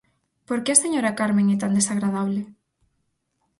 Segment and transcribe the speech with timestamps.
[0.47, 2.41] Por que a señora Carmen é tan desagradable?